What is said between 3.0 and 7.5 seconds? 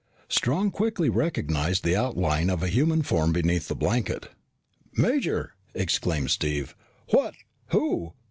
form beneath the blanket. "Major," exclaimed Steve, "what